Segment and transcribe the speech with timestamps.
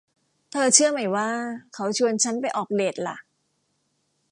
[0.51, 1.29] เธอเชื่อไหมว่า
[1.73, 3.17] เค้าชวนชั้นไปออกเดทล่ะ